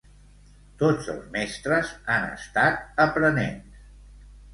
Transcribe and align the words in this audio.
Tots 0.83 1.09
els 1.15 1.27
mestres 1.35 1.91
han 2.13 2.25
estat 2.37 3.03
aprenents. 3.05 3.85